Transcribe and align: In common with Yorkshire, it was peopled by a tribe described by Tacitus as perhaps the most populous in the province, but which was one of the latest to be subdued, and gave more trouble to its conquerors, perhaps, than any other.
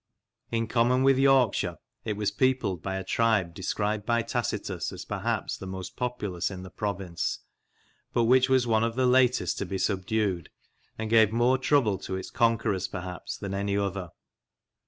In 0.49 0.65
common 0.65 1.03
with 1.03 1.19
Yorkshire, 1.19 1.75
it 2.05 2.17
was 2.17 2.31
peopled 2.31 2.81
by 2.81 2.95
a 2.95 3.03
tribe 3.03 3.53
described 3.53 4.03
by 4.03 4.23
Tacitus 4.23 4.91
as 4.91 5.05
perhaps 5.05 5.57
the 5.59 5.67
most 5.67 5.95
populous 5.95 6.49
in 6.49 6.63
the 6.63 6.71
province, 6.71 7.41
but 8.11 8.23
which 8.23 8.49
was 8.49 8.65
one 8.65 8.83
of 8.83 8.95
the 8.95 9.05
latest 9.05 9.59
to 9.59 9.65
be 9.67 9.77
subdued, 9.77 10.49
and 10.97 11.07
gave 11.11 11.31
more 11.31 11.59
trouble 11.59 11.99
to 11.99 12.15
its 12.15 12.31
conquerors, 12.31 12.87
perhaps, 12.87 13.37
than 13.37 13.53
any 13.53 13.77
other. 13.77 14.09